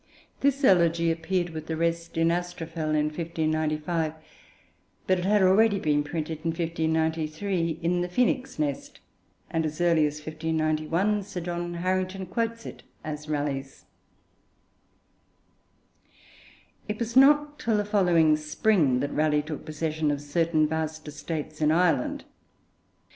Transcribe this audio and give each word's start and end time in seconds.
This 0.39 0.63
elegy 0.63 1.11
appeared 1.11 1.51
with 1.51 1.67
the 1.67 1.77
rest 1.77 2.17
in 2.17 2.31
Astrophel 2.31 2.95
in 2.95 3.05
1595; 3.13 4.13
but 5.05 5.19
it 5.19 5.25
had 5.25 5.43
already 5.43 5.77
been 5.77 6.03
printed, 6.03 6.39
in 6.43 6.49
1593, 6.49 7.77
in 7.83 8.01
the 8.01 8.09
Phoenix 8.09 8.57
Nest, 8.57 8.99
and 9.51 9.63
as 9.63 9.79
early 9.79 10.07
as 10.07 10.15
1591 10.17 11.21
Sir 11.21 11.41
John 11.41 11.75
Harington 11.75 12.25
quotes 12.25 12.65
it 12.65 12.81
as 13.03 13.29
Raleigh's. 13.29 13.85
It 16.87 16.97
was 16.97 17.15
not 17.15 17.59
till 17.59 17.77
the 17.77 17.85
following 17.85 18.37
spring 18.37 19.01
that 19.01 19.13
Raleigh 19.13 19.43
took 19.43 19.65
possession 19.67 20.09
of 20.09 20.19
certain 20.19 20.67
vast 20.67 21.07
estates 21.07 21.61
in 21.61 21.69
Ireland. 21.71 22.23